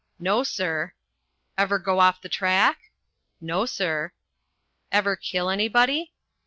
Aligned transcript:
"No, 0.17 0.41
sir." 0.41 0.93
"Ever 1.59 1.77
go 1.77 1.99
off 1.99 2.21
the 2.23 2.27
track?" 2.27 2.89
"No, 3.39 3.67
sir." 3.67 4.13
"Ever 4.91 5.15
kill 5.15 5.47
anybody?" 5.51 6.11